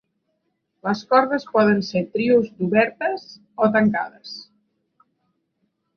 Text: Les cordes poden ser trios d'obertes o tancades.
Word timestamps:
Les 0.87 1.03
cordes 1.11 1.45
poden 1.57 1.83
ser 1.89 2.03
trios 2.15 2.49
d'obertes 2.61 3.29
o 3.67 3.69
tancades. 3.77 4.37